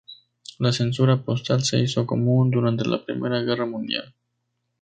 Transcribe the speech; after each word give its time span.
La 0.57 0.71
censura 0.71 1.21
postal 1.23 1.63
se 1.63 1.77
hizo 1.77 2.07
común 2.07 2.49
durante 2.49 2.85
la 2.87 3.05
Primera 3.05 3.39
Guerra 3.43 3.67
Mundial. 3.67 4.15